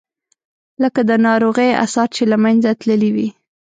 لکه 0.81 1.01
د 1.09 1.11
ناروغۍ 1.27 1.69
آثار 1.85 2.07
چې 2.15 2.23
له 2.31 2.37
منځه 2.43 2.69
تللي 2.81 3.09
وي. 3.15 3.29